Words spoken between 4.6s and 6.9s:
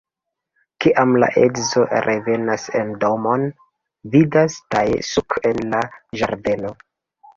Tae-Suk en la ĝardeno.